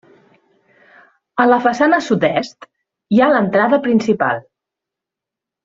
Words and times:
A 1.43 1.45
la 1.49 1.59
façana 1.65 1.99
sud-est, 2.07 2.67
hi 3.17 3.21
ha 3.21 3.29
l'entrada 3.37 3.81
principal. 3.87 4.43